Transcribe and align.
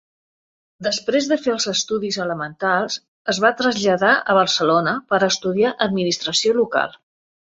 Després 0.85 1.25
de 1.31 1.35
fer 1.41 1.51
els 1.55 1.67
estudis 1.71 2.15
elementals, 2.23 2.97
es 3.33 3.39
va 3.43 3.51
traslladar 3.59 4.13
a 4.33 4.37
Barcelona 4.39 4.95
per 5.13 5.21
estudiar 5.29 5.75
administració 5.87 6.57
local. 6.61 6.97